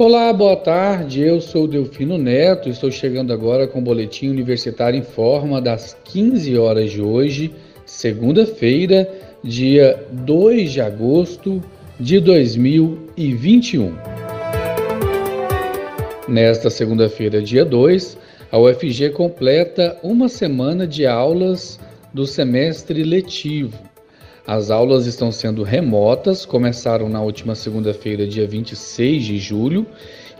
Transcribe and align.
Olá, 0.00 0.32
boa 0.32 0.54
tarde. 0.54 1.22
Eu 1.22 1.40
sou 1.40 1.66
Delfino 1.66 2.16
Neto. 2.16 2.68
Estou 2.68 2.88
chegando 2.88 3.32
agora 3.32 3.66
com 3.66 3.80
o 3.80 3.82
boletim 3.82 4.28
universitário 4.28 4.96
em 4.96 5.02
forma 5.02 5.60
das 5.60 5.96
15 6.04 6.56
horas 6.56 6.92
de 6.92 7.02
hoje, 7.02 7.52
segunda-feira, 7.84 9.10
dia 9.42 10.06
2 10.12 10.70
de 10.70 10.80
agosto 10.80 11.60
de 11.98 12.20
2021. 12.20 13.92
Nesta 16.28 16.70
segunda-feira, 16.70 17.42
dia 17.42 17.64
2, 17.64 18.16
a 18.52 18.56
UFG 18.56 19.10
completa 19.10 19.98
uma 20.00 20.28
semana 20.28 20.86
de 20.86 21.08
aulas 21.08 21.80
do 22.14 22.24
semestre 22.24 23.02
letivo. 23.02 23.76
As 24.48 24.70
aulas 24.70 25.04
estão 25.04 25.30
sendo 25.30 25.62
remotas, 25.62 26.46
começaram 26.46 27.06
na 27.06 27.20
última 27.20 27.54
segunda-feira, 27.54 28.26
dia 28.26 28.46
26 28.46 29.22
de 29.22 29.36
julho, 29.36 29.86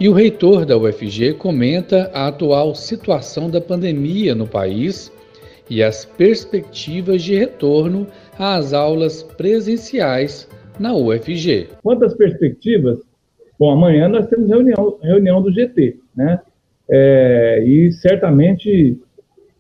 e 0.00 0.08
o 0.08 0.14
reitor 0.14 0.64
da 0.64 0.78
UFG 0.78 1.34
comenta 1.34 2.10
a 2.14 2.28
atual 2.28 2.74
situação 2.74 3.50
da 3.50 3.60
pandemia 3.60 4.34
no 4.34 4.46
país 4.46 5.12
e 5.68 5.82
as 5.82 6.06
perspectivas 6.06 7.22
de 7.22 7.34
retorno 7.34 8.06
às 8.38 8.72
aulas 8.72 9.22
presenciais 9.22 10.48
na 10.80 10.94
UFG. 10.94 11.68
Quantas 11.82 12.14
perspectivas? 12.14 13.00
Bom, 13.58 13.72
amanhã 13.72 14.08
nós 14.08 14.26
temos 14.26 14.48
reunião, 14.48 14.96
reunião 15.02 15.42
do 15.42 15.52
GT, 15.52 15.98
né? 16.16 16.40
É, 16.90 17.62
e 17.62 17.92
certamente, 17.92 18.98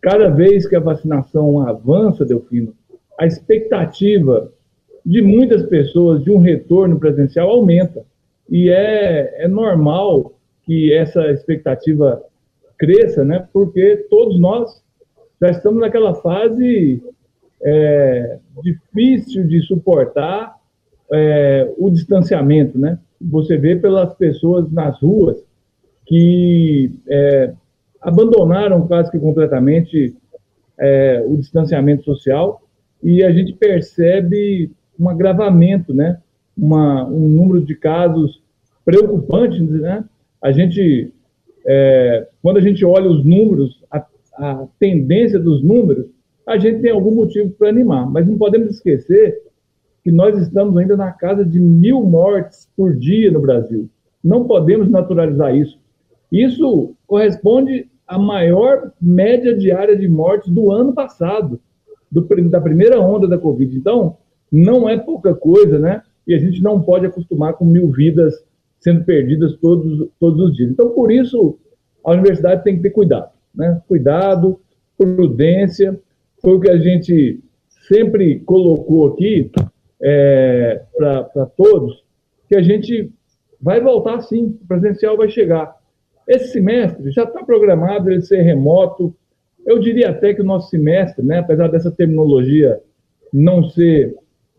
cada 0.00 0.30
vez 0.30 0.66
que 0.66 0.74
a 0.74 0.80
vacinação 0.80 1.68
avança, 1.68 2.24
Delfino, 2.24 2.72
a 3.18 3.26
expectativa 3.26 4.50
de 5.04 5.20
muitas 5.22 5.62
pessoas 5.64 6.22
de 6.22 6.30
um 6.30 6.38
retorno 6.38 6.98
presencial 7.00 7.50
aumenta. 7.50 8.04
E 8.48 8.70
é, 8.70 9.44
é 9.44 9.48
normal 9.48 10.34
que 10.64 10.92
essa 10.92 11.26
expectativa 11.30 12.22
cresça, 12.78 13.24
né? 13.24 13.48
Porque 13.52 14.06
todos 14.08 14.38
nós 14.38 14.82
já 15.40 15.50
estamos 15.50 15.80
naquela 15.80 16.14
fase 16.14 17.02
é, 17.62 18.38
difícil 18.62 19.46
de 19.46 19.60
suportar 19.62 20.56
é, 21.12 21.72
o 21.76 21.90
distanciamento, 21.90 22.78
né? 22.78 22.98
Você 23.20 23.56
vê 23.56 23.74
pelas 23.74 24.14
pessoas 24.14 24.70
nas 24.70 25.00
ruas 25.00 25.42
que 26.06 26.92
é, 27.08 27.52
abandonaram 28.00 28.86
quase 28.86 29.10
que 29.10 29.18
completamente 29.18 30.14
é, 30.78 31.24
o 31.26 31.36
distanciamento 31.36 32.04
social 32.04 32.62
e 33.02 33.22
a 33.22 33.32
gente 33.32 33.52
percebe 33.52 34.70
um 34.98 35.08
agravamento, 35.08 35.94
né? 35.94 36.20
Uma, 36.56 37.06
um 37.06 37.28
número 37.28 37.64
de 37.64 37.74
casos 37.76 38.42
preocupantes, 38.84 39.60
né? 39.70 40.04
A 40.42 40.50
gente, 40.50 41.12
é, 41.66 42.26
quando 42.42 42.56
a 42.56 42.60
gente 42.60 42.84
olha 42.84 43.08
os 43.08 43.24
números, 43.24 43.82
a, 43.90 44.04
a 44.34 44.66
tendência 44.78 45.38
dos 45.38 45.62
números, 45.62 46.06
a 46.46 46.58
gente 46.58 46.80
tem 46.80 46.90
algum 46.90 47.14
motivo 47.14 47.50
para 47.50 47.68
animar, 47.68 48.10
mas 48.10 48.26
não 48.26 48.38
podemos 48.38 48.70
esquecer 48.70 49.42
que 50.02 50.10
nós 50.10 50.38
estamos 50.40 50.76
ainda 50.76 50.96
na 50.96 51.12
casa 51.12 51.44
de 51.44 51.60
mil 51.60 52.02
mortes 52.02 52.68
por 52.76 52.96
dia 52.96 53.30
no 53.30 53.40
Brasil. 53.40 53.88
Não 54.24 54.46
podemos 54.46 54.88
naturalizar 54.88 55.54
isso. 55.54 55.78
Isso 56.32 56.94
corresponde 57.06 57.88
à 58.06 58.18
maior 58.18 58.92
média 59.00 59.56
diária 59.56 59.96
de 59.96 60.08
mortes 60.08 60.50
do 60.50 60.72
ano 60.72 60.92
passado 60.92 61.60
do, 62.10 62.26
da 62.48 62.60
primeira 62.60 63.00
onda 63.00 63.26
da 63.26 63.38
Covid. 63.38 63.76
Então, 63.76 64.16
não 64.50 64.88
é 64.88 64.98
pouca 64.98 65.34
coisa, 65.34 65.78
né? 65.78 66.02
E 66.26 66.34
a 66.34 66.38
gente 66.38 66.62
não 66.62 66.80
pode 66.80 67.06
acostumar 67.06 67.54
com 67.54 67.64
mil 67.64 67.90
vidas 67.90 68.34
sendo 68.80 69.04
perdidas 69.04 69.56
todos, 69.56 70.08
todos 70.20 70.48
os 70.48 70.56
dias. 70.56 70.70
Então, 70.70 70.90
por 70.90 71.10
isso, 71.10 71.58
a 72.04 72.12
universidade 72.12 72.64
tem 72.64 72.76
que 72.76 72.82
ter 72.82 72.90
cuidado, 72.90 73.30
né? 73.54 73.80
Cuidado, 73.88 74.60
prudência, 74.96 75.98
foi 76.40 76.54
o 76.54 76.60
que 76.60 76.70
a 76.70 76.78
gente 76.78 77.40
sempre 77.88 78.40
colocou 78.40 79.08
aqui 79.08 79.50
é, 80.00 80.82
para 80.96 81.46
todos, 81.56 82.04
que 82.48 82.56
a 82.56 82.62
gente 82.62 83.10
vai 83.60 83.80
voltar 83.80 84.20
sim, 84.20 84.58
o 84.62 84.66
presencial 84.66 85.16
vai 85.16 85.28
chegar. 85.28 85.76
Esse 86.26 86.52
semestre 86.52 87.10
já 87.10 87.24
está 87.24 87.42
programado 87.42 88.10
ele 88.10 88.20
ser 88.20 88.42
remoto, 88.42 89.14
eu 89.68 89.78
diria 89.78 90.08
até 90.08 90.32
que 90.32 90.40
o 90.40 90.44
nosso 90.44 90.70
semestre, 90.70 91.22
né, 91.22 91.40
apesar 91.40 91.68
dessa 91.68 91.90
terminologia 91.90 92.80
não 93.30 93.62
ser 93.62 94.16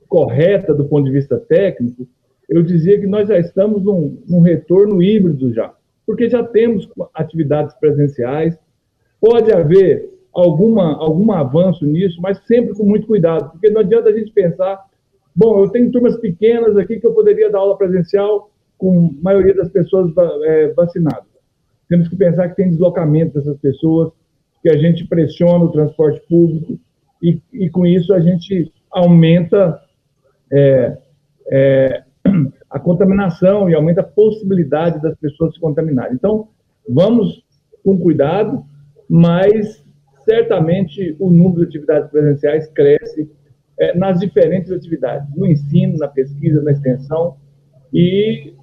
correta 0.08 0.72
do 0.72 0.86
ponto 0.86 1.06
de 1.06 1.12
vista 1.12 1.40
técnico, 1.40 2.08
eu 2.48 2.62
dizia 2.62 3.00
que 3.00 3.08
nós 3.08 3.28
já 3.28 3.40
estamos 3.40 3.84
num, 3.84 4.22
num 4.28 4.42
retorno 4.42 5.02
híbrido 5.02 5.52
já, 5.52 5.74
porque 6.06 6.30
já 6.30 6.44
temos 6.44 6.88
atividades 7.16 7.74
presenciais, 7.80 8.56
pode 9.20 9.52
haver 9.52 10.08
alguma, 10.32 10.96
algum 10.98 11.32
avanço 11.32 11.88
nisso, 11.88 12.22
mas 12.22 12.38
sempre 12.46 12.76
com 12.76 12.86
muito 12.86 13.08
cuidado, 13.08 13.50
porque 13.50 13.72
não 13.72 13.82
adianta 13.82 14.10
a 14.10 14.14
gente 14.14 14.32
pensar, 14.32 14.80
bom, 15.36 15.64
eu 15.64 15.70
tenho 15.70 15.92
turmas 15.92 16.18
pequenas 16.18 16.78
aqui 16.78 17.00
que 17.00 17.08
eu 17.08 17.16
poderia 17.16 17.50
dar 17.50 17.58
aula 17.58 17.76
presencial 17.76 18.52
com 18.78 19.08
a 19.20 19.24
maioria 19.24 19.56
das 19.56 19.70
pessoas 19.70 20.14
é, 20.44 20.68
vacinadas. 20.74 21.26
Temos 21.88 22.08
que 22.08 22.16
pensar 22.16 22.50
que 22.50 22.58
tem 22.58 22.70
deslocamento 22.70 23.34
dessas 23.34 23.58
pessoas, 23.58 24.12
que 24.62 24.70
a 24.70 24.78
gente 24.78 25.06
pressiona 25.08 25.66
o 25.66 25.72
transporte 25.72 26.22
público 26.28 26.80
e, 27.22 27.42
e 27.54 27.70
com 27.70 27.86
isso 27.86 28.14
a 28.14 28.20
gente 28.20 28.72
aumenta 28.92 29.82
é, 30.52 30.98
é, 31.52 32.04
a 32.70 32.80
contaminação 32.80 33.70
e 33.70 33.76
aumenta 33.76 34.02
a 34.02 34.04
possibilidade 34.04 35.02
das 35.02 35.16
pessoas 35.18 35.54
se 35.54 35.60
contaminarem. 35.60 36.14
Então, 36.14 36.50
vamos 36.88 37.44
com 37.84 37.98
cuidado, 37.98 38.64
mas 39.10 39.84
certamente 40.24 41.16
o 41.20 41.32
número 41.32 41.62
de 41.62 41.78
atividades 41.78 42.10
presenciais 42.12 42.68
cresce 42.68 43.30
é, 43.80 43.98
nas 43.98 44.20
diferentes 44.20 44.72
atividades, 44.72 45.28
no 45.36 45.48
ensino, 45.48 45.98
na 45.98 46.08
pesquisa, 46.08 46.62
na 46.62 46.72
extensão, 46.72 47.38
e 47.94 48.54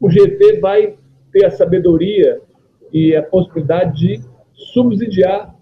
o 0.00 0.08
GT 0.08 0.60
vai 0.60 0.96
ter 1.32 1.44
a 1.44 1.50
sabedoria 1.50 2.40
e 2.92 3.14
a 3.14 3.22
possibilidade 3.22 3.98
de 3.98 4.20
subsidiar 4.58 5.54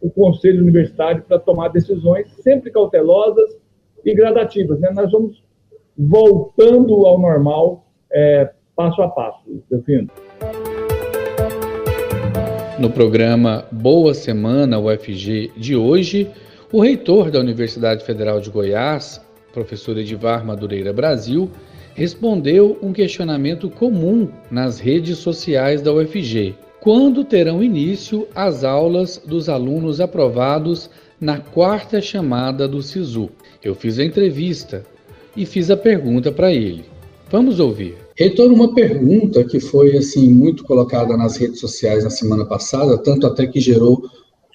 o 0.00 0.10
conselho 0.10 0.62
universitário 0.62 1.22
para 1.22 1.38
tomar 1.38 1.68
decisões 1.68 2.30
sempre 2.42 2.70
cautelosas 2.70 3.56
e 4.04 4.14
gradativas. 4.14 4.78
Né? 4.80 4.90
Nós 4.90 5.10
vamos 5.10 5.42
voltando 5.96 7.06
ao 7.06 7.18
normal 7.18 7.86
é, 8.12 8.50
passo 8.76 9.02
a 9.02 9.08
passo, 9.08 9.40
Delfino. 9.68 10.08
No 12.78 12.90
programa 12.90 13.64
Boa 13.72 14.14
Semana 14.14 14.78
UFG 14.78 15.50
de 15.56 15.74
hoje, 15.74 16.30
o 16.72 16.80
reitor 16.80 17.30
da 17.30 17.40
Universidade 17.40 18.04
Federal 18.04 18.40
de 18.40 18.50
Goiás, 18.50 19.20
professor 19.52 19.96
Edivar 19.98 20.44
Madureira 20.46 20.92
Brasil, 20.92 21.50
respondeu 21.94 22.78
um 22.80 22.92
questionamento 22.92 23.68
comum 23.68 24.28
nas 24.48 24.78
redes 24.78 25.18
sociais 25.18 25.82
da 25.82 25.92
UFG 25.92 26.54
quando 26.80 27.24
terão 27.24 27.62
início 27.62 28.26
as 28.34 28.64
aulas 28.64 29.20
dos 29.24 29.48
alunos 29.48 30.00
aprovados 30.00 30.88
na 31.20 31.38
quarta 31.38 32.00
chamada 32.00 32.68
do 32.68 32.82
SISU. 32.82 33.28
Eu 33.62 33.74
fiz 33.74 33.98
a 33.98 34.04
entrevista 34.04 34.84
e 35.36 35.44
fiz 35.44 35.70
a 35.70 35.76
pergunta 35.76 36.30
para 36.30 36.52
ele. 36.52 36.84
Vamos 37.30 37.60
ouvir. 37.60 37.96
Reitor, 38.16 38.50
uma 38.52 38.74
pergunta 38.74 39.44
que 39.44 39.60
foi 39.60 39.96
assim 39.96 40.32
muito 40.32 40.64
colocada 40.64 41.16
nas 41.16 41.36
redes 41.36 41.60
sociais 41.60 42.04
na 42.04 42.10
semana 42.10 42.44
passada, 42.44 42.96
tanto 42.98 43.26
até 43.26 43.46
que 43.46 43.60
gerou 43.60 44.02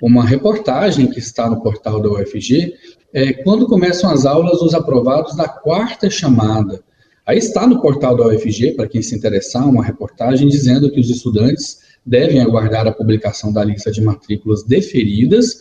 uma 0.01 0.25
reportagem 0.25 1.09
que 1.09 1.19
está 1.19 1.49
no 1.49 1.61
portal 1.61 2.01
da 2.01 2.09
UFG, 2.09 2.73
é 3.13 3.31
quando 3.31 3.67
começam 3.67 4.09
as 4.09 4.25
aulas 4.25 4.59
dos 4.59 4.73
aprovados 4.73 5.35
da 5.35 5.47
quarta 5.47 6.09
chamada. 6.09 6.83
Aí 7.25 7.37
está 7.37 7.65
no 7.65 7.81
portal 7.81 8.17
da 8.17 8.27
UFG, 8.27 8.73
para 8.73 8.87
quem 8.87 9.01
se 9.01 9.15
interessar, 9.15 9.67
uma 9.69 9.83
reportagem 9.83 10.47
dizendo 10.47 10.91
que 10.91 10.99
os 10.99 11.09
estudantes 11.09 11.77
devem 12.05 12.41
aguardar 12.41 12.87
a 12.87 12.91
publicação 12.91 13.51
da 13.51 13.63
lista 13.63 13.91
de 13.91 14.01
matrículas 14.01 14.63
deferidas 14.63 15.57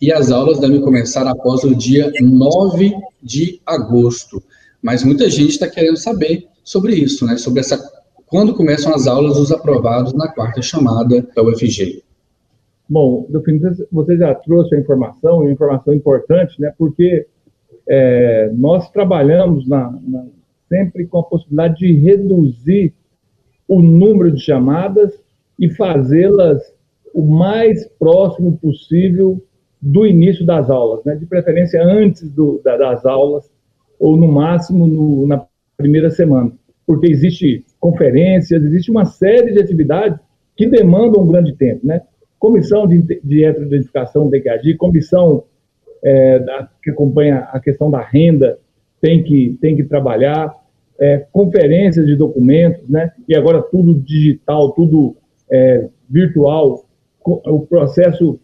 e 0.00 0.12
as 0.12 0.30
aulas 0.30 0.58
devem 0.58 0.80
começar 0.80 1.26
após 1.26 1.64
o 1.64 1.74
dia 1.74 2.12
9 2.20 2.92
de 3.22 3.60
agosto. 3.64 4.42
Mas 4.82 5.02
muita 5.02 5.28
gente 5.30 5.50
está 5.50 5.68
querendo 5.68 5.96
saber 5.96 6.46
sobre 6.62 6.94
isso, 6.94 7.24
né? 7.24 7.36
Sobre 7.36 7.60
essa 7.60 7.78
quando 8.26 8.54
começam 8.54 8.92
as 8.92 9.06
aulas 9.06 9.36
dos 9.36 9.52
aprovados 9.52 10.12
na 10.12 10.28
quarta 10.28 10.60
chamada 10.60 11.22
da 11.34 11.42
UFG. 11.42 12.02
Bom, 12.88 13.26
você 13.90 14.16
já 14.16 14.34
trouxe 14.34 14.74
a 14.74 14.78
informação, 14.78 15.40
uma 15.40 15.50
informação 15.50 15.94
importante, 15.94 16.60
né? 16.60 16.72
Porque 16.76 17.26
é, 17.88 18.50
nós 18.54 18.90
trabalhamos 18.90 19.66
na, 19.68 19.96
na, 20.02 20.26
sempre 20.68 21.06
com 21.06 21.18
a 21.18 21.22
possibilidade 21.22 21.78
de 21.78 21.92
reduzir 21.94 22.92
o 23.68 23.80
número 23.80 24.32
de 24.32 24.40
chamadas 24.40 25.12
e 25.58 25.70
fazê-las 25.70 26.62
o 27.14 27.22
mais 27.22 27.88
próximo 27.98 28.58
possível 28.58 29.42
do 29.80 30.06
início 30.06 30.44
das 30.44 30.68
aulas, 30.68 31.04
né? 31.04 31.14
de 31.16 31.26
preferência 31.26 31.82
antes 31.82 32.28
do, 32.30 32.60
da, 32.64 32.76
das 32.76 33.06
aulas, 33.06 33.50
ou 33.98 34.16
no 34.16 34.28
máximo 34.28 34.86
no, 34.86 35.26
na 35.26 35.46
primeira 35.76 36.10
semana, 36.10 36.52
porque 36.86 37.06
existe 37.06 37.64
conferências, 37.80 38.62
existe 38.62 38.90
uma 38.90 39.04
série 39.04 39.52
de 39.52 39.60
atividades 39.60 40.18
que 40.56 40.66
demandam 40.66 41.22
um 41.22 41.26
grande 41.26 41.54
tempo, 41.54 41.86
né? 41.86 42.02
Comissão 42.38 42.86
de, 42.86 43.02
de 43.22 43.44
heteroidentificação 43.44 44.30
tem 44.30 44.42
que 44.42 44.48
agir, 44.48 44.76
comissão 44.76 45.44
é, 46.02 46.38
da, 46.38 46.68
que 46.82 46.90
acompanha 46.90 47.48
a 47.52 47.60
questão 47.60 47.90
da 47.90 48.00
renda 48.00 48.58
tem 49.00 49.22
que, 49.22 49.58
tem 49.60 49.76
que 49.76 49.84
trabalhar, 49.84 50.54
é, 50.98 51.18
conferências 51.30 52.06
de 52.06 52.16
documentos, 52.16 52.88
né? 52.88 53.12
E 53.28 53.36
agora 53.36 53.62
tudo 53.62 53.94
digital, 53.94 54.72
tudo 54.72 55.16
é, 55.50 55.88
virtual. 56.08 56.84
O 57.24 57.60
processo 57.60 58.38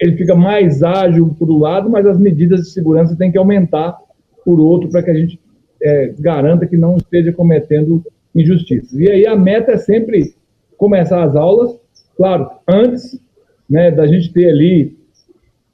ele 0.00 0.16
fica 0.16 0.34
mais 0.34 0.82
ágil 0.82 1.34
por 1.38 1.50
um 1.50 1.58
lado, 1.58 1.90
mas 1.90 2.06
as 2.06 2.18
medidas 2.18 2.60
de 2.60 2.70
segurança 2.70 3.16
têm 3.16 3.30
que 3.30 3.36
aumentar 3.36 3.98
por 4.44 4.58
outro 4.58 4.88
para 4.88 5.02
que 5.02 5.10
a 5.10 5.14
gente 5.14 5.38
é, 5.82 6.14
garanta 6.18 6.66
que 6.66 6.76
não 6.76 6.96
esteja 6.96 7.32
cometendo 7.32 8.02
injustiças. 8.34 8.92
E 8.98 9.10
aí 9.10 9.26
a 9.26 9.36
meta 9.36 9.72
é 9.72 9.76
sempre 9.76 10.34
começar 10.76 11.22
as 11.24 11.36
aulas, 11.36 11.78
claro, 12.16 12.50
antes 12.66 13.20
né, 13.68 13.90
da 13.90 14.06
gente 14.06 14.32
ter 14.32 14.48
ali 14.48 14.96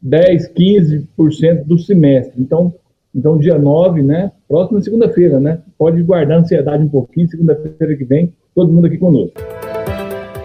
10, 0.02 0.52
15% 0.52 1.64
do 1.64 1.78
semestre. 1.78 2.40
Então, 2.40 2.74
então 3.14 3.38
dia 3.38 3.58
9, 3.58 4.02
né, 4.02 4.32
próxima 4.48 4.80
segunda-feira, 4.80 5.38
né, 5.38 5.60
pode 5.78 6.02
guardar 6.02 6.38
ansiedade 6.38 6.82
um 6.82 6.88
pouquinho, 6.88 7.28
segunda-feira 7.28 7.96
que 7.96 8.04
vem, 8.04 8.32
todo 8.54 8.72
mundo 8.72 8.86
aqui 8.86 8.98
conosco. 8.98 9.40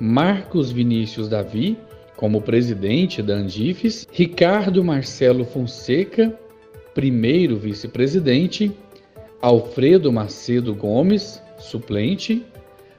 Marcos 0.00 0.72
Vinícius 0.72 1.28
Davi, 1.28 1.76
como 2.16 2.40
presidente 2.40 3.22
da 3.22 3.34
Andifes, 3.34 4.08
Ricardo 4.10 4.82
Marcelo 4.82 5.44
Fonseca, 5.44 6.32
primeiro 6.94 7.56
vice-presidente, 7.56 8.72
Alfredo 9.44 10.10
Macedo 10.10 10.74
Gomes, 10.74 11.38
suplente, 11.58 12.42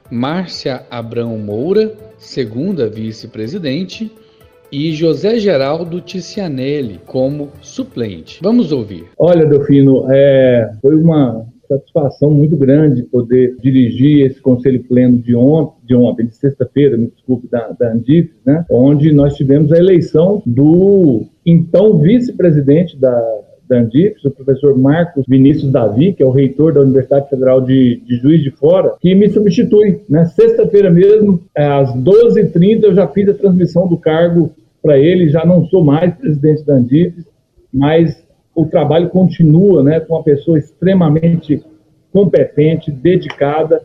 Márcia 0.08 0.86
Abrão 0.88 1.36
Moura, 1.38 1.92
segunda 2.18 2.88
vice-presidente, 2.88 4.12
e 4.70 4.92
José 4.92 5.40
Geraldo 5.40 6.00
Ticianelli 6.00 7.00
como 7.04 7.48
suplente. 7.60 8.38
Vamos 8.40 8.70
ouvir. 8.70 9.06
Olha, 9.18 9.44
Delfino, 9.44 10.06
é, 10.08 10.70
foi 10.80 10.94
uma 10.94 11.44
satisfação 11.68 12.30
muito 12.30 12.56
grande 12.56 13.02
poder 13.02 13.56
dirigir 13.60 14.26
esse 14.26 14.40
conselho 14.40 14.84
pleno 14.84 15.18
de 15.18 15.34
ontem, 15.34 15.74
de, 15.84 15.96
ontem, 15.96 16.26
de 16.26 16.36
sexta-feira, 16.36 16.96
me 16.96 17.08
desculpe, 17.08 17.48
da, 17.48 17.72
da 17.72 17.90
Andif, 17.90 18.30
né, 18.46 18.64
onde 18.70 19.12
nós 19.12 19.34
tivemos 19.34 19.72
a 19.72 19.78
eleição 19.78 20.40
do 20.46 21.26
então 21.44 21.98
vice-presidente 21.98 22.96
da, 22.96 23.40
da 23.68 23.78
Andifes, 23.78 24.24
o 24.24 24.30
professor 24.30 24.76
Marcos 24.76 25.24
Vinícius 25.28 25.70
Davi, 25.70 26.12
que 26.12 26.22
é 26.22 26.26
o 26.26 26.30
reitor 26.30 26.72
da 26.72 26.80
Universidade 26.80 27.28
Federal 27.28 27.60
de, 27.60 28.02
de 28.06 28.16
Juiz 28.16 28.42
de 28.42 28.50
Fora, 28.50 28.94
que 29.00 29.14
me 29.14 29.28
substitui. 29.28 30.00
Né? 30.08 30.24
Sexta-feira 30.26 30.90
mesmo, 30.90 31.42
às 31.56 31.94
12h30, 31.94 32.84
eu 32.84 32.94
já 32.94 33.06
fiz 33.08 33.28
a 33.28 33.34
transmissão 33.34 33.88
do 33.88 33.96
cargo 33.96 34.52
para 34.82 34.98
ele, 34.98 35.28
já 35.28 35.44
não 35.44 35.66
sou 35.66 35.84
mais 35.84 36.14
presidente 36.14 36.64
da 36.64 36.74
Andifes, 36.74 37.24
mas 37.72 38.24
o 38.54 38.66
trabalho 38.66 39.08
continua 39.08 39.82
né, 39.82 40.00
com 40.00 40.14
uma 40.14 40.22
pessoa 40.22 40.58
extremamente 40.58 41.62
competente, 42.12 42.90
dedicada, 42.90 43.82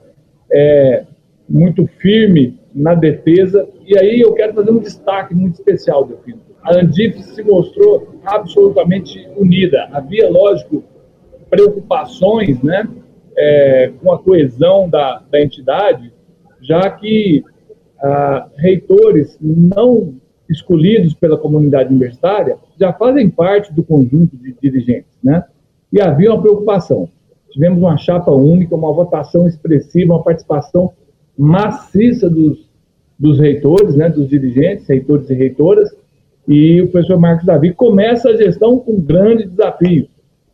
é, 0.51 1.03
muito 1.49 1.85
firme 1.97 2.57
na 2.73 2.93
defesa. 2.93 3.67
E 3.85 3.97
aí 3.97 4.21
eu 4.21 4.33
quero 4.33 4.53
fazer 4.53 4.71
um 4.71 4.79
destaque 4.79 5.33
muito 5.33 5.55
especial, 5.55 6.05
Delfino 6.05 6.50
a 6.63 6.75
Andif 6.75 7.21
se 7.23 7.43
mostrou 7.43 8.15
absolutamente 8.25 9.27
unida. 9.35 9.89
Havia, 9.91 10.29
lógico, 10.29 10.83
preocupações 11.49 12.61
né, 12.61 12.87
é, 13.37 13.91
com 14.01 14.11
a 14.11 14.19
coesão 14.19 14.89
da, 14.89 15.21
da 15.29 15.41
entidade, 15.41 16.13
já 16.61 16.89
que 16.89 17.43
ah, 18.01 18.47
reitores 18.57 19.37
não 19.39 20.15
escolhidos 20.49 21.13
pela 21.13 21.37
comunidade 21.37 21.89
universitária 21.89 22.57
já 22.79 22.91
fazem 22.91 23.29
parte 23.29 23.73
do 23.73 23.83
conjunto 23.83 24.35
de 24.35 24.55
dirigentes, 24.61 25.17
né? 25.23 25.45
E 25.91 26.01
havia 26.01 26.31
uma 26.31 26.41
preocupação. 26.41 27.07
Tivemos 27.51 27.79
uma 27.79 27.97
chapa 27.97 28.31
única, 28.31 28.75
uma 28.75 28.91
votação 28.91 29.47
expressiva, 29.47 30.13
uma 30.13 30.23
participação 30.23 30.93
maciça 31.37 32.29
dos, 32.29 32.69
dos 33.17 33.39
reitores, 33.39 33.95
né, 33.95 34.09
dos 34.09 34.27
dirigentes, 34.27 34.87
reitores 34.87 35.29
e 35.29 35.33
reitoras, 35.33 35.95
e 36.47 36.81
o 36.81 36.87
professor 36.87 37.19
Marcos 37.19 37.45
Davi 37.45 37.73
começa 37.73 38.29
a 38.29 38.37
gestão 38.37 38.79
com 38.79 38.93
um 38.93 39.01
grande 39.01 39.45
desafio: 39.45 40.07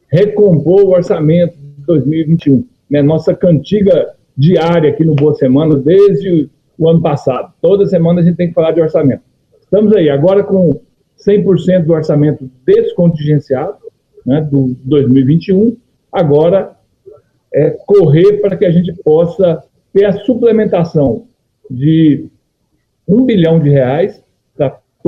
recompor 0.07 0.84
o 0.84 0.92
orçamento 0.92 1.56
de 1.57 1.86
2021. 1.86 2.66
Né? 2.89 3.01
Nossa 3.01 3.34
cantiga 3.34 4.13
diária 4.38 4.89
aqui 4.89 5.04
no 5.04 5.16
Boa 5.16 5.34
Semana, 5.34 5.75
desde 5.75 6.50
o 6.78 6.89
ano 6.89 7.01
passado. 7.01 7.54
Toda 7.62 7.88
semana 7.88 8.22
a 8.22 8.24
gente 8.24 8.36
tem 8.36 8.50
que 8.50 8.54
falar 8.54 8.72
de 8.72 8.81
orçamento. 8.81 9.24
Estamos 9.60 9.94
aí, 9.94 10.10
agora 10.10 10.44
com 10.44 10.80
100% 11.18 11.86
do 11.86 11.94
orçamento 11.94 12.50
descontingenciado, 12.66 13.78
né, 14.25 14.42
do 14.42 14.75
2021. 14.84 15.75
Agora 16.12 16.75
é 17.53 17.72
correr 17.72 18.39
para 18.39 18.56
que 18.56 18.65
a 18.65 18.72
gente 18.72 18.94
possa 19.03 19.63
ter 19.94 20.06
a 20.06 20.13
suplementação 20.13 21.25
de 21.70 22.27
um 23.08 23.25
bilhão 23.25 23.60
de 23.60 23.70
reais 23.70 24.24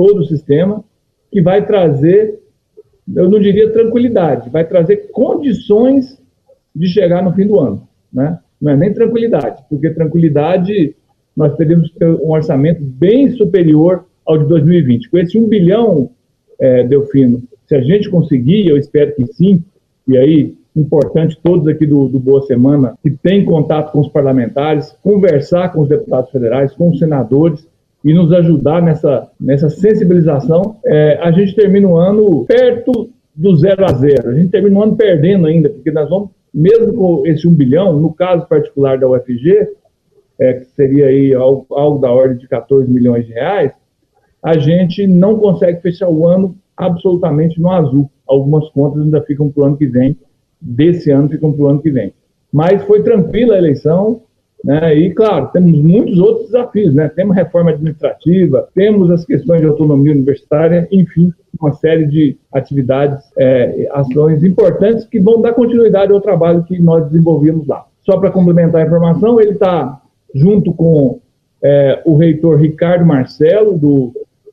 todo 0.00 0.20
o 0.20 0.24
sistema, 0.24 0.82
que 1.30 1.42
vai 1.42 1.66
trazer, 1.66 2.40
eu 3.14 3.28
não 3.28 3.38
diria 3.38 3.70
tranquilidade, 3.70 4.48
vai 4.48 4.66
trazer 4.66 5.10
condições 5.12 6.18
de 6.74 6.86
chegar 6.86 7.22
no 7.22 7.34
fim 7.34 7.46
do 7.46 7.60
ano. 7.60 7.86
Né? 8.10 8.38
Não 8.58 8.72
é 8.72 8.76
nem 8.78 8.94
tranquilidade, 8.94 9.62
porque 9.68 9.90
tranquilidade 9.90 10.96
nós 11.36 11.54
teríamos 11.54 11.92
um 12.22 12.30
orçamento 12.30 12.82
bem 12.82 13.30
superior 13.32 14.06
ao 14.26 14.38
de 14.38 14.46
2020. 14.46 15.10
Com 15.10 15.18
esse 15.18 15.38
1 15.38 15.46
bilhão, 15.48 16.10
é, 16.58 16.82
Delfino, 16.84 17.42
se 17.66 17.74
a 17.74 17.82
gente 17.82 18.08
conseguir, 18.08 18.68
eu 18.68 18.78
espero 18.78 19.14
que 19.14 19.26
sim, 19.26 19.62
e 20.08 20.16
aí, 20.16 20.54
importante 20.74 21.38
todos 21.42 21.68
aqui 21.68 21.84
do, 21.84 22.08
do 22.08 22.18
Boa 22.18 22.40
Semana, 22.46 22.94
que 23.02 23.10
tem 23.10 23.44
contato 23.44 23.92
com 23.92 24.00
os 24.00 24.08
parlamentares, 24.08 24.96
conversar 25.02 25.74
com 25.74 25.82
os 25.82 25.90
deputados 25.90 26.30
federais, 26.30 26.72
com 26.72 26.88
os 26.88 26.98
senadores, 26.98 27.68
e 28.04 28.14
nos 28.14 28.32
ajudar 28.32 28.82
nessa, 28.82 29.28
nessa 29.38 29.68
sensibilização, 29.68 30.76
é, 30.84 31.18
a 31.22 31.30
gente 31.30 31.54
termina 31.54 31.86
o 31.86 31.98
ano 31.98 32.44
perto 32.46 33.10
do 33.34 33.56
zero 33.56 33.84
a 33.84 33.92
zero. 33.92 34.30
A 34.30 34.34
gente 34.34 34.50
termina 34.50 34.78
o 34.78 34.82
ano 34.82 34.96
perdendo 34.96 35.46
ainda, 35.46 35.68
porque 35.68 35.90
nós 35.90 36.08
vamos, 36.08 36.30
mesmo 36.52 36.94
com 36.94 37.26
esse 37.26 37.46
1 37.46 37.54
bilhão, 37.54 37.98
no 37.98 38.12
caso 38.12 38.46
particular 38.46 38.98
da 38.98 39.08
UFG, 39.08 39.68
é, 40.40 40.54
que 40.54 40.64
seria 40.74 41.06
aí 41.06 41.34
algo, 41.34 41.66
algo 41.70 41.98
da 41.98 42.10
ordem 42.10 42.38
de 42.38 42.48
14 42.48 42.90
milhões 42.90 43.26
de 43.26 43.32
reais, 43.32 43.72
a 44.42 44.56
gente 44.56 45.06
não 45.06 45.38
consegue 45.38 45.82
fechar 45.82 46.08
o 46.08 46.26
ano 46.26 46.56
absolutamente 46.76 47.60
no 47.60 47.70
azul. 47.70 48.10
Algumas 48.26 48.68
contas 48.70 49.02
ainda 49.02 49.20
ficam 49.22 49.50
para 49.50 49.62
o 49.62 49.66
ano 49.66 49.76
que 49.76 49.86
vem, 49.86 50.16
desse 50.60 51.10
ano 51.10 51.28
ficam 51.28 51.52
para 51.52 51.62
o 51.62 51.66
ano 51.68 51.82
que 51.82 51.90
vem. 51.90 52.14
Mas 52.50 52.82
foi 52.84 53.02
tranquila 53.02 53.54
a 53.54 53.58
eleição, 53.58 54.22
né? 54.64 54.94
E, 54.94 55.10
claro, 55.12 55.48
temos 55.52 55.72
muitos 55.72 56.18
outros 56.18 56.46
desafios, 56.46 56.94
né? 56.94 57.08
Temos 57.08 57.36
reforma 57.36 57.70
administrativa, 57.70 58.68
temos 58.74 59.10
as 59.10 59.24
questões 59.24 59.60
de 59.60 59.66
autonomia 59.66 60.12
universitária, 60.12 60.86
enfim, 60.90 61.32
uma 61.60 61.72
série 61.72 62.06
de 62.06 62.36
atividades, 62.52 63.24
é, 63.38 63.88
ações 63.92 64.44
importantes 64.44 65.04
que 65.04 65.20
vão 65.20 65.40
dar 65.40 65.52
continuidade 65.52 66.12
ao 66.12 66.20
trabalho 66.20 66.64
que 66.64 66.78
nós 66.78 67.06
desenvolvemos 67.06 67.66
lá. 67.66 67.86
Só 68.00 68.18
para 68.18 68.30
complementar 68.30 68.82
a 68.82 68.86
informação, 68.86 69.40
ele 69.40 69.52
está 69.52 70.00
junto 70.34 70.72
com 70.72 71.20
é, 71.62 72.00
o 72.04 72.16
reitor 72.16 72.58
Ricardo 72.58 73.04
Marcelo, 73.04 73.76
do, 73.76 74.12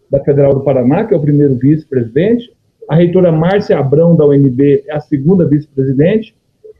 da 0.10 0.24
Federal 0.24 0.54
do 0.54 0.62
Paraná, 0.62 1.06
que 1.06 1.14
é 1.14 1.18
o 1.18 1.22
primeiro 1.22 1.56
vice-presidente, 1.56 2.52
a 2.88 2.96
reitora 2.96 3.32
Márcia 3.32 3.78
Abrão, 3.78 4.16
da 4.16 4.26
UNB, 4.26 4.84
é 4.88 4.94
a 4.94 5.02
segunda 5.02 5.46
vice-presidente, 5.46 6.34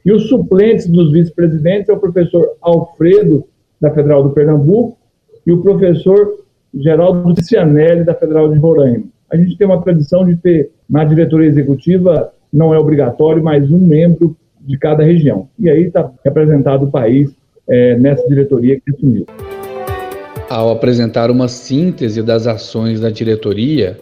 e 0.08 0.10
os 0.10 0.26
suplentes 0.26 0.86
dos 0.86 1.12
vice-presidentes 1.12 1.90
é 1.90 1.92
o 1.92 1.98
professor 1.98 2.56
Alfredo, 2.62 3.44
da 3.78 3.90
Federal 3.90 4.22
do 4.22 4.30
Pernambuco, 4.30 4.96
e 5.46 5.52
o 5.52 5.60
professor 5.60 6.46
Geraldo 6.74 7.34
Cianelli, 7.44 8.04
da 8.04 8.14
Federal 8.14 8.50
de 8.50 8.58
Roraima. 8.58 9.04
A 9.30 9.36
gente 9.36 9.58
tem 9.58 9.66
uma 9.66 9.82
tradição 9.82 10.24
de 10.24 10.34
ter, 10.36 10.70
na 10.88 11.04
diretoria 11.04 11.46
executiva, 11.46 12.32
não 12.50 12.72
é 12.72 12.78
obrigatório, 12.78 13.44
mas 13.44 13.70
um 13.70 13.76
membro 13.76 14.34
de 14.58 14.78
cada 14.78 15.04
região. 15.04 15.46
E 15.58 15.68
aí 15.68 15.82
está 15.82 16.10
representado 16.24 16.86
o 16.86 16.90
país 16.90 17.30
é, 17.68 17.94
nessa 17.98 18.26
diretoria 18.26 18.80
que 18.80 18.90
assumiu. 18.90 19.26
Ao 20.48 20.70
apresentar 20.70 21.30
uma 21.30 21.48
síntese 21.48 22.22
das 22.22 22.46
ações 22.46 22.98
da 22.98 23.10
diretoria, 23.10 24.00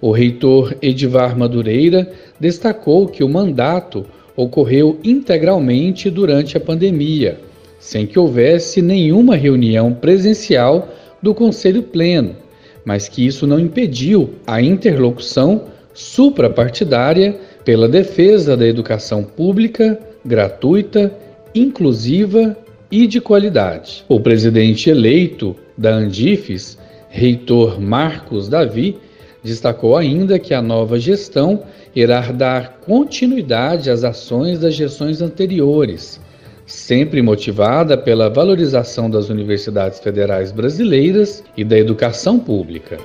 o 0.00 0.10
reitor 0.10 0.74
Edivar 0.82 1.38
Madureira 1.38 2.10
destacou 2.40 3.06
que 3.06 3.22
o 3.22 3.28
mandato 3.28 4.04
ocorreu 4.36 4.98
integralmente 5.04 6.10
durante 6.10 6.56
a 6.56 6.60
pandemia, 6.60 7.38
sem 7.78 8.06
que 8.06 8.18
houvesse 8.18 8.80
nenhuma 8.82 9.36
reunião 9.36 9.92
presencial 9.92 10.88
do 11.22 11.34
Conselho 11.34 11.82
Pleno, 11.82 12.36
mas 12.84 13.08
que 13.08 13.26
isso 13.26 13.46
não 13.46 13.58
impediu 13.58 14.30
a 14.46 14.60
interlocução 14.60 15.64
suprapartidária 15.92 17.38
pela 17.64 17.88
defesa 17.88 18.56
da 18.56 18.66
educação 18.66 19.22
pública, 19.22 19.98
gratuita, 20.24 21.12
inclusiva 21.54 22.56
e 22.90 23.06
de 23.06 23.20
qualidade. 23.20 24.04
O 24.08 24.20
presidente 24.20 24.90
eleito 24.90 25.56
da 25.76 25.94
Andifes, 25.94 26.78
reitor 27.08 27.80
Marcos 27.80 28.48
Davi, 28.48 28.96
destacou 29.44 29.96
ainda 29.96 30.38
que 30.38 30.54
a 30.54 30.62
nova 30.62 30.98
gestão 30.98 31.62
irá 31.94 32.32
dar 32.32 32.78
continuidade 32.80 33.90
às 33.90 34.02
ações 34.02 34.58
das 34.58 34.74
gestões 34.74 35.20
anteriores, 35.20 36.18
sempre 36.66 37.20
motivada 37.20 37.96
pela 37.98 38.30
valorização 38.30 39.10
das 39.10 39.28
universidades 39.28 40.00
federais 40.00 40.50
brasileiras 40.50 41.44
e 41.54 41.62
da 41.62 41.78
educação 41.78 42.38
pública. 42.38 42.96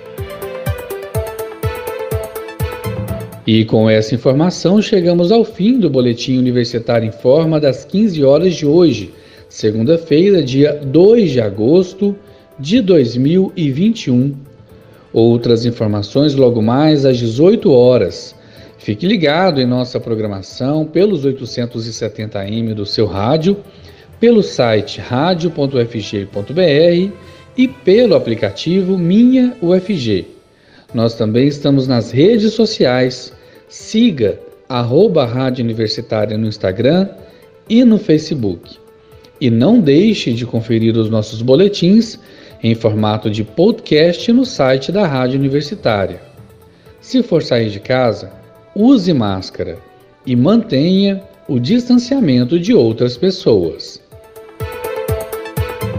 E 3.45 3.65
com 3.65 3.89
essa 3.89 4.15
informação 4.15 4.81
chegamos 4.81 5.31
ao 5.31 5.43
fim 5.43 5.77
do 5.77 5.89
Boletim 5.89 6.37
Universitário 6.37 7.07
em 7.07 7.11
Forma 7.11 7.59
das 7.59 7.83
15 7.83 8.23
horas 8.23 8.55
de 8.55 8.65
hoje, 8.65 9.11
segunda-feira, 9.49 10.41
dia 10.41 10.73
2 10.73 11.31
de 11.31 11.41
agosto 11.41 12.15
de 12.57 12.79
2021. 12.79 14.48
Outras 15.11 15.65
informações 15.65 16.35
logo 16.35 16.61
mais 16.61 17.05
às 17.05 17.17
18 17.17 17.71
horas. 17.71 18.35
Fique 18.77 19.07
ligado 19.07 19.59
em 19.59 19.65
nossa 19.65 19.99
programação 19.99 20.85
pelos 20.85 21.25
870m 21.25 22.73
do 22.73 22.85
seu 22.85 23.05
rádio, 23.05 23.57
pelo 24.19 24.41
site 24.41 25.01
radio.ufg.br 25.01 26.29
e 27.57 27.67
pelo 27.67 28.15
aplicativo 28.15 28.97
Minha 28.97 29.55
UFG. 29.61 30.27
Nós 30.93 31.13
também 31.13 31.47
estamos 31.47 31.87
nas 31.87 32.11
redes 32.11 32.53
sociais. 32.53 33.33
Siga 33.67 34.39
arroba 34.67 35.25
Rádio 35.25 35.63
Universitária 35.63 36.37
no 36.37 36.47
Instagram 36.47 37.09
e 37.67 37.83
no 37.83 37.97
Facebook. 37.97 38.77
E 39.41 39.49
não 39.49 39.79
deixe 39.79 40.33
de 40.33 40.45
conferir 40.45 40.95
os 40.97 41.09
nossos 41.09 41.41
boletins 41.41 42.19
em 42.61 42.75
formato 42.75 43.29
de 43.29 43.43
podcast 43.43 44.31
no 44.31 44.45
site 44.45 44.91
da 44.91 45.07
Rádio 45.07 45.39
Universitária. 45.39 46.21
Se 46.99 47.23
for 47.23 47.41
sair 47.41 47.69
de 47.69 47.79
casa, 47.79 48.31
use 48.75 49.13
máscara 49.13 49.77
e 50.25 50.35
mantenha 50.35 51.23
o 51.47 51.59
distanciamento 51.59 52.59
de 52.59 52.73
outras 52.73 53.15
pessoas. 53.17 54.01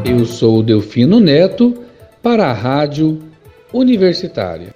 Eu 0.04 0.24
sou 0.24 0.62
Delfino 0.62 1.18
Neto 1.18 1.74
para 2.22 2.46
a 2.46 2.52
Rádio 2.52 3.18
Universitária. 3.72 4.68